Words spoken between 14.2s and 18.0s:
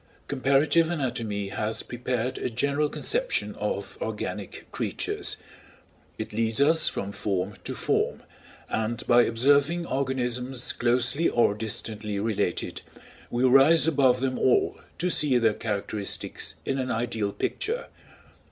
them all to see their characteristics in an ideal picture.